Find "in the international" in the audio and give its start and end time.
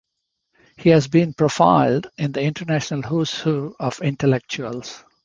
2.17-3.03